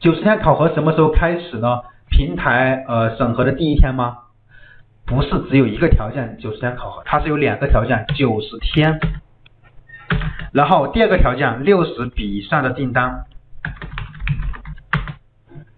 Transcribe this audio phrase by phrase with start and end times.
[0.00, 1.80] 九十天考核什么时候开始呢？
[2.08, 4.18] 平台呃审核的第一天吗？
[5.04, 9.00] 不是只有一个条件九十天考核，它是有两个条件九十天，
[10.52, 13.24] 然后第二个条件六十笔以上的订单，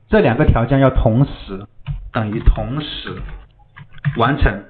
[0.09, 1.67] 这两个条件要同时
[2.13, 3.17] 等于同时
[4.19, 4.65] 完成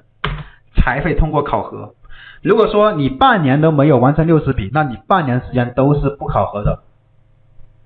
[0.76, 1.94] 才会通过考核。
[2.42, 6.84] 如果说你半年都没有完成六十笔，那你半年时间都是不考核的，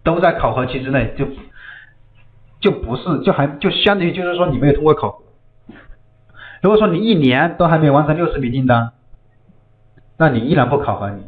[0.04, 1.26] 都在考核期之内就。
[2.64, 5.22] 就不是，就还就相当于就是说你没有通过考核。
[6.62, 8.92] 如果说你一年都还没有完成六十笔订单，
[10.16, 11.26] 那你依然不考核你。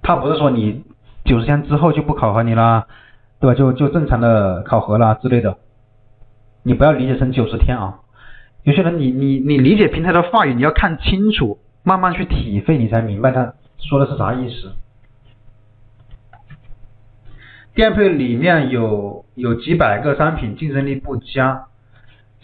[0.00, 0.82] 他不是说你
[1.26, 2.86] 九十天之后就不考核你了，
[3.38, 3.54] 对吧？
[3.54, 5.58] 就就正常的考核了之类的。
[6.62, 7.98] 你不要理解成九十天啊。
[8.62, 14.72] 有些人你你你理解平台的话语，你要看清楚，慢慢去体会，你才明白他说的是啥意思。
[17.74, 21.64] 店铺里面有有几百个商品，竞争力不佳，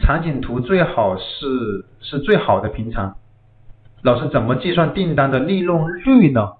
[0.01, 3.17] 场景图最好是是最好的平常。
[4.03, 6.53] 老师怎么计算订单的利润率呢？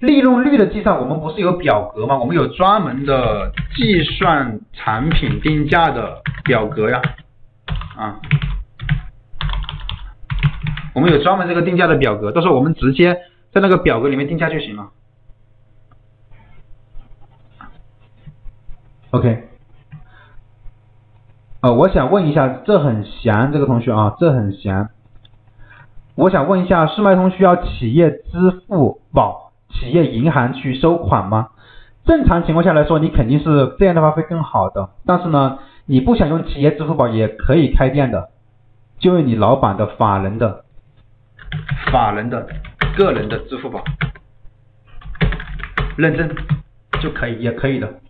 [0.00, 2.18] 利润率的计算，我们不是有表格吗？
[2.18, 7.00] 我们有专门的计算产品定价的表格呀，
[7.96, 8.20] 啊，
[10.94, 13.16] 我们有专门这个定价的表格，到时候我们直接
[13.50, 14.90] 在那个表格里面定价就行了。
[19.14, 19.48] OK，
[21.60, 24.88] 呃，我想问一下，这很闲这个同学啊，这很闲。
[26.16, 31.50] 我想问一下，世脉通需要企业支付宝、企业银行去收款吗？
[32.04, 34.90] 正常情况下来说，你肯定是这样的话会更好的。
[35.06, 38.30] 但是呢，你不想用企业支付宝也可以开店的，
[38.98, 40.64] 就用你老板的法人的、
[41.92, 42.48] 法人的、
[42.96, 43.84] 个人的支付宝
[45.96, 46.34] 认证
[47.00, 48.00] 就可以，也可以的。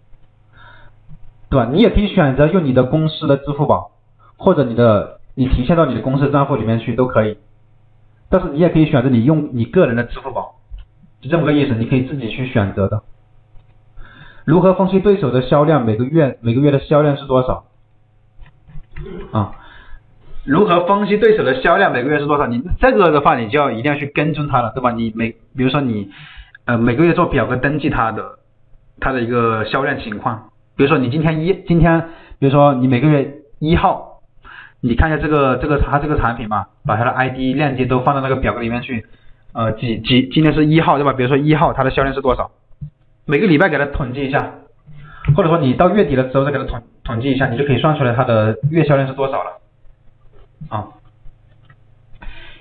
[1.51, 1.69] 对吧？
[1.71, 3.93] 你也可以选择用你的公司的支付宝，
[4.37, 7.39] 或者你的你提现到你的公司账户里面去都可以。
[8.31, 10.57] 但是你也可以选择你用你个人的支付宝，
[11.21, 13.03] 就这么个意思，你可以自己去选择的。
[14.45, 15.85] 如何分析对手的销量？
[15.87, 17.65] 每个月每个月的销量是多少？
[19.33, 19.53] 啊？
[20.45, 21.93] 如何分析对手的销量？
[21.93, 22.47] 每个月是多少？
[22.47, 24.91] 你这个的话，你就要一定要去跟踪他了，对吧？
[24.91, 26.11] 你每比如说你
[26.65, 28.39] 呃每个月做表格登记他的
[29.01, 30.51] 他的一个销量情况。
[30.77, 32.01] 比如说你今天一今天，
[32.39, 34.21] 比如说你每个月一号，
[34.81, 39.07] 你看一下这个这个他这个产品嘛，把他的 ID 链接都放到那个表格里面去，
[39.53, 41.13] 呃几几今天是一号对吧？
[41.13, 42.51] 比如说一号它的销量是多少？
[43.25, 44.55] 每个礼拜给它统计一下，
[45.37, 49.61] 或者说你到月底的时候再给它统统计一下，你就可以算出来它的月销量是多少了。
[50.69, 50.89] 啊，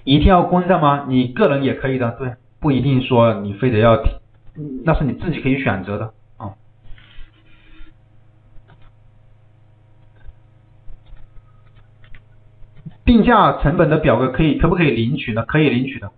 [0.03, 1.05] 一定要公账吗？
[1.07, 4.01] 你个人也可以的，对，不一定说你非得要，
[4.85, 6.13] 那是你自己可以选择的。
[13.05, 15.43] 定价成本的表格可以可不可以领取呢？
[15.45, 16.11] 可以领取的，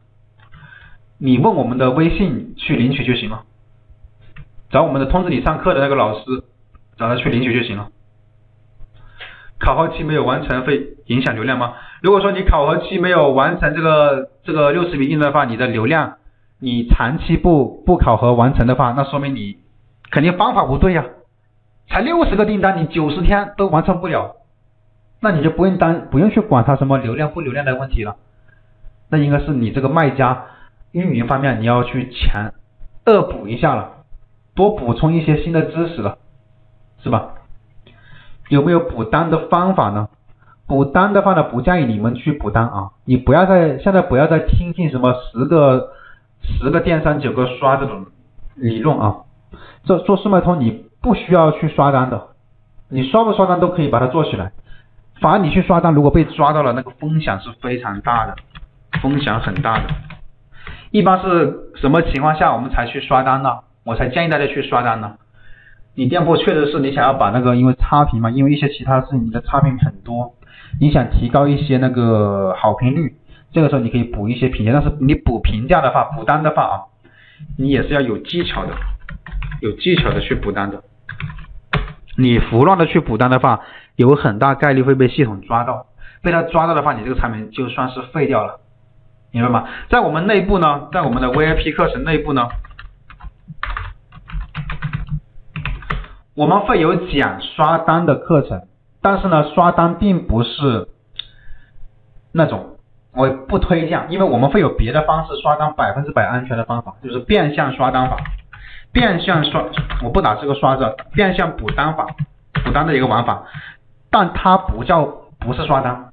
[1.18, 3.44] 你问我们的微信去领取就行了，
[4.70, 6.26] 找我们的通知你上课的那个老师，
[6.98, 7.90] 找他去领取就行了。
[9.58, 11.74] 考核期没有完成会影响流量吗？
[12.02, 16.18] 如果说你考核期没有完成这个这个六十笔订单的话，你的流量
[16.60, 19.58] 你长期不不考核完成的话，那说明你
[20.12, 21.06] 肯定方法不对呀，
[21.88, 24.36] 才六十个订单你九十天都完成不了。
[25.26, 28.18] 那你就不用担不用去管它什么流量不流量的问题了，
[29.10, 30.46] 那应该是你这个卖家
[30.92, 32.54] 运营方面你要去强
[33.08, 33.90] 恶补一下了，
[34.54, 36.20] 多补充一些新的知识了，
[37.02, 37.30] 是吧？
[38.50, 40.10] 有没有补单的方法呢？
[40.68, 45.90] 补单的话呢，不建议你们去补单啊，你不要再现在不要再听信什么十个
[46.44, 48.06] 十个电商九个刷这种
[48.54, 49.16] 理论啊，
[49.86, 52.28] 这做速卖通你不需要去刷单的，
[52.90, 54.52] 你刷不刷单都可以把它做起来。
[55.22, 58.36] 反而你去刷单，如果被抓到了，那个风险是非常大的，
[59.02, 59.84] 风险很大的。
[60.92, 63.60] 一般是什么情况下我们才去刷单呢？
[63.84, 65.16] 我才建议大家去刷单呢。
[65.96, 70.34] 你店铺确实是你想要把那个，因为差评嘛，因为一些其他事情你的差评很多，
[70.82, 73.16] 你想提高一些那个好评率，
[73.54, 74.74] 这个时候你可以补一些评价。
[74.74, 76.76] 但是你补评价的话，补单的话啊，
[77.58, 78.74] 你也是要有技巧的，
[79.62, 80.84] 有技巧的去补单的。
[82.18, 83.62] 你胡乱的去补单的话。
[83.96, 85.88] 有很大概率会被系统抓到，
[86.22, 88.60] 被他抓到的话，你这个产品就算是废掉了，
[89.32, 89.68] 明白吗？
[89.90, 92.50] 在我们内部呢，在我们的 VIP 课程内部呢，
[96.36, 98.68] 我们会有讲刷单的课程，
[99.02, 100.90] 但是呢，刷单并不是
[102.32, 102.78] 那种
[103.14, 108.18] 我不推荐，因为我们会有别的方式刷单，百分之百安全的方法，就是变相刷单法。
[108.92, 109.62] 变相刷，
[110.06, 112.08] 我不打这个刷字，变相补单法，
[112.64, 113.44] 补单的一个玩法，
[114.18, 115.04] 但它不叫
[115.42, 116.06] 不是刷单，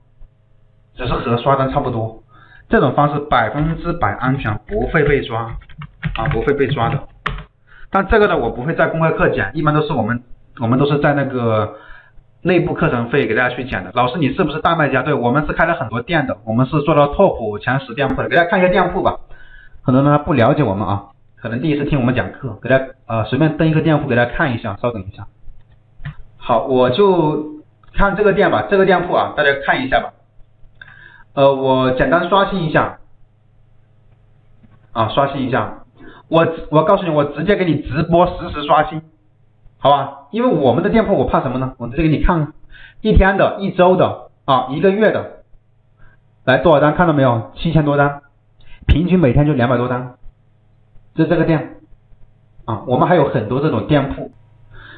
[0.97, 2.21] 只是和刷单差不多。
[2.69, 5.43] 这种方式百分之百安全，不会被抓
[6.17, 6.99] 啊，不会被抓的。
[7.93, 10.21] 但这个呢，我不会在公开课讲，一般都是我们
[10.61, 11.77] 我们都是在那个
[12.43, 13.93] 内部课程会给大家去讲的。
[13.95, 15.03] 老师，你是不是大卖家？
[15.03, 18.29] 对我们是开了很多店的，我们是做到 top 前十店铺的。
[18.29, 19.17] 给大家看一下店铺吧，
[19.83, 21.05] 很多人不了解我们啊。
[21.37, 25.29] 可能第一次听我们讲课，给大家啊随便登一个店铺给大家看一下，稍等一下。
[26.37, 27.62] 好，我就
[27.95, 30.13] 看这个店吧，这个店铺啊，大家看一下吧。
[31.35, 32.99] 呃，我简单刷新一下，
[34.93, 35.85] 啊，刷新一下。
[36.29, 39.03] 我我告诉你，我直接给你直播实时刷新，
[39.79, 40.29] 好吧？
[40.31, 41.75] 因为我们的店铺我怕什么呢？
[41.79, 42.53] 我直接给你看
[43.01, 45.43] 一天的、一周的啊、一个月的，
[46.45, 46.95] 来多少单？
[46.95, 47.53] 看到没有？
[47.57, 48.23] 七千多单，
[48.87, 50.15] 平均每天就两百多单。
[51.15, 51.81] 就这个店
[52.65, 54.33] 啊，我们还有很多这种店铺。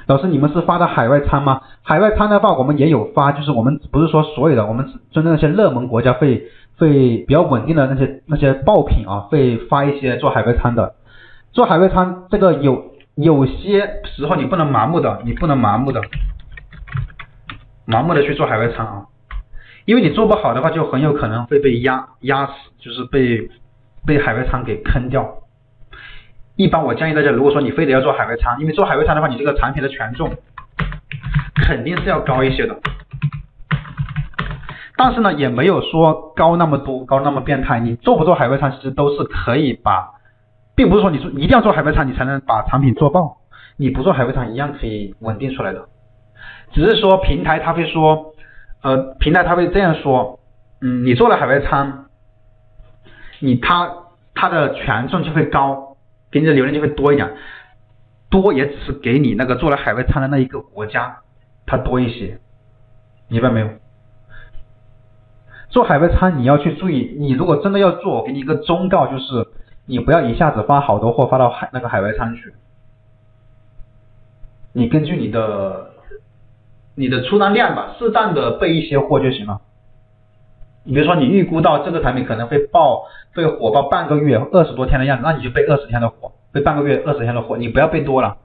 [0.07, 1.63] 老师，你们是发的海外餐吗？
[1.83, 6.47] 海外餐的话，我们也有发，就是我们不是说所有的，我们针对那些热门国家会
[6.77, 10.95] 会比较稳定的那些那些爆品啊，会发一些做海外餐的。
[11.53, 16.03] 做海外餐这个有有些时候你不能盲目的，你不能盲目的
[17.87, 19.07] 盲目的去做海外餐啊，
[19.87, 23.49] 因为你做不好的话，就很有可能会被压压死，就是被
[24.07, 25.27] 被海外餐给坑掉。
[26.57, 30.31] 一般我建议大家，如果说你非得要做海外仓，因为做海外仓的话，你这个产品的权重
[31.57, 32.77] 肯定是要高一些的。
[34.97, 37.81] 但是呢，也没有说高那么多，高那么变态。
[37.81, 40.13] 你做不做海外仓，其实都是可以把，
[40.77, 43.39] 并不是说你说一定要做海外仓，你才能把产品做爆。
[43.77, 45.89] 你不做海外仓一样可以稳定出来的。
[46.73, 48.33] 只是说平台他会说，
[48.83, 50.39] 呃，平台他会这样说，
[50.81, 52.05] 嗯，你做了海外仓，
[53.41, 53.91] 你他
[54.37, 55.94] 他的权重就会高。
[56.35, 57.33] 给你的流量就会多一点，
[58.29, 61.19] 多也只是给你那个做了海外仓的那一个国家，
[61.65, 62.41] 它多一些，
[63.29, 63.69] 明白没有？
[65.69, 69.47] 做海外仓你要去注意，你如果真的要做，我给你一个忠告，就是
[69.87, 72.53] 你不要一下子发好多货发到海那个海外仓去，
[74.73, 75.93] 你根据你的
[76.97, 79.61] 你的出单量吧，适当的备一些货就行了。
[80.85, 83.05] 你比如说，你预估到这个产品可能会爆，
[83.35, 88.37] 会火爆半个月、二十多天的样子，那你就备二十天的货，备半个月、二十天的货，你不要备多了。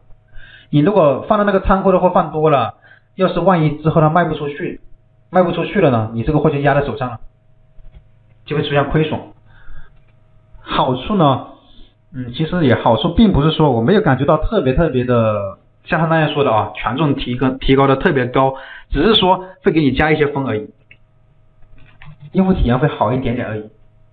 [0.69, 2.75] 你如果放到那个仓库的货放多了，
[3.15, 4.79] 要是万一之后它卖不出去，
[5.29, 7.19] 卖不出去了呢，你这个货就压在手上了，
[8.45, 9.19] 就会出现亏损。
[10.61, 11.47] 好处呢，
[12.13, 18.53] 嗯，其实也好处并不是说我没有感觉到特别特别的，像他那样说的啊，权重提高提高的特别高，
[18.91, 20.69] 只是说会给你加一些分而已。
[22.33, 23.69] 用户体验会好一点点而已，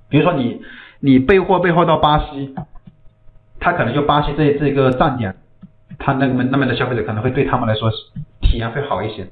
[0.08, 0.62] 比如说你
[1.00, 2.54] 你备货备货到巴西，
[3.60, 5.36] 他可能就巴西这这个站点，
[5.98, 7.90] 他那个那边的消费者可能会对他们来说
[8.40, 9.28] 体验会好一些。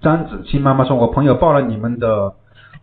[0.00, 2.34] 张子清妈妈说：“我朋友报了你们的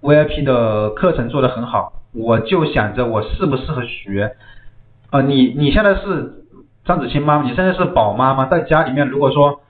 [0.01, 4.35] VIP 的课程，做的很好，我就想着我适不适合学。
[5.11, 6.43] 呃，你你现在是
[6.83, 9.61] 张子清妈妈，你现在是宝妈妈，在家里面如果说。”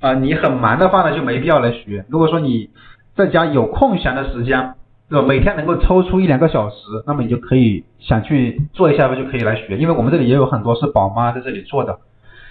[0.00, 2.04] 啊，你很忙的话呢，就没必要来学。
[2.08, 2.70] 如果说你
[3.14, 4.74] 在家有空闲的时间，
[5.10, 5.22] 是吧？
[5.22, 6.76] 每天能够抽出一两个小时，
[7.06, 9.76] 那么你就可以想去做一下，就可以来学。
[9.76, 11.98] 因为我们这里也有很多是宝妈在这里做的，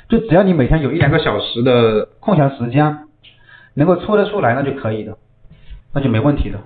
[0.07, 2.99] 就只要你每天有一两个小时的空闲时间，
[3.73, 5.17] 能够抽得出来，那就可以的，
[5.93, 6.59] 那就没问题的。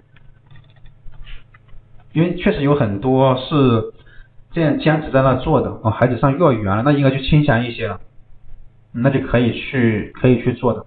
[2.11, 3.93] 因为确实有很多是
[4.51, 8.01] 这样坚持在那做的，哦，孩子上幼儿园了，那应该就清闲一些了。
[8.93, 10.85] 那就可以去可以去做的。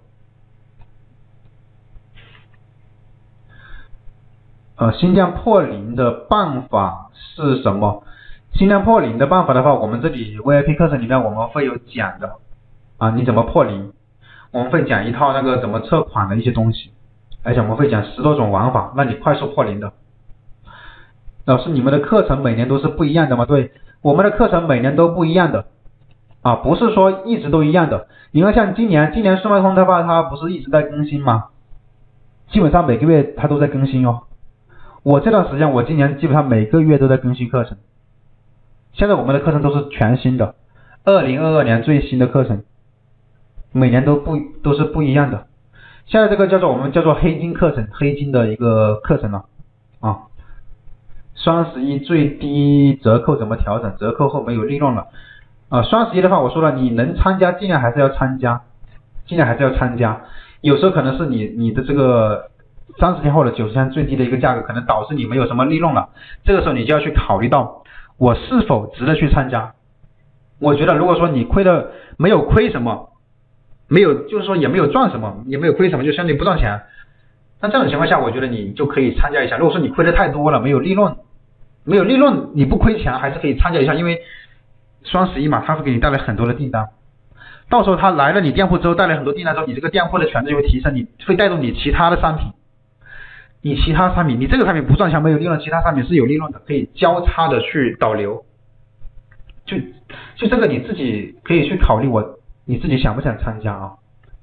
[4.77, 8.05] 呃，新店破零的办法是什么？
[8.53, 12.37] 新店破零的办法的话，我们这里 VIP 课程里面我们会有讲的
[12.99, 13.93] 啊，你怎么破零？
[14.53, 16.93] 我们会讲一套那个怎么测款的一些东西，
[17.43, 19.93] 而且我们会讲十多种玩法，让你快速破零的。
[21.47, 23.47] 老师，你们的课程每年都是不一样的吗？
[23.47, 23.73] 对，
[24.03, 25.67] 我们的课程每年都不一样的。
[26.47, 28.07] 啊，不是说一直都一样的。
[28.31, 31.47] 你看，像今年，今年速卖通的话，它不是一直在更新吗？
[32.53, 34.21] 基本上每个月它都在更新哦。
[35.03, 37.79] 我这段时间，我今年基本上每个月都在更新课程。
[38.93, 40.55] 现在我们的课程都是全新的，
[41.05, 42.63] 二零二二年最新的课程，
[43.73, 45.49] 每年都不都是不一样的。
[46.05, 49.47] 现在这个叫做我们叫做黑金课程，黑金的一个课程了
[49.99, 50.19] 啊。
[51.35, 53.97] 双十一最低折扣怎么调整？
[53.97, 55.09] 折扣后没有利润了。
[55.69, 58.63] 啊，双十一的话，我说了，你能参加，尽量还是要参加，
[59.27, 60.23] 尽量还是要参加。
[60.61, 62.51] 有时候可能是你你的这个
[62.99, 66.11] 三十天后的九十天最低的一个价格，可能导致你没有什么利润了。
[66.45, 67.83] 这个时候你就要去考虑到，
[68.17, 69.75] 我是否值得去参加？
[70.61, 73.11] 我觉得如果说你亏的没有亏什么，
[73.89, 76.83] 没有就是说也没有赚什么，也没有亏什么，就相当于不赚钱。
[77.61, 79.57] 那这种情况下，我觉得你就可以参加一下。
[79.57, 81.17] 如果说你亏的太多了，没有利润，
[81.85, 84.21] 没有利润，你不亏钱还是可以参加一下，因为
[85.07, 86.91] 双十一嘛，它会给你带来很多的订单。
[87.69, 92.53] 到时候他来了你店铺之后，带来很多订单之后，你这个店铺的权重就会提升，你会带动你其他的商品。
[93.63, 98.45] 你其他商品，你这个产品不赚钱没有利润，其他商品是有利润的，可以交叉的去导流。
[99.65, 99.79] 就
[100.37, 103.93] 就这个你自己可以去考虑，我你自己想不想参加啊？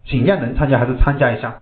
[0.05, 1.61] 尽量能参加还是参加一下。